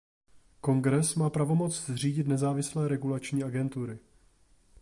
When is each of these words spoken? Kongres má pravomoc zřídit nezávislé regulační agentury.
Kongres 0.61 1.15
má 1.15 1.29
pravomoc 1.29 1.85
zřídit 1.89 2.27
nezávislé 2.27 2.87
regulační 2.87 3.43
agentury. 3.43 3.99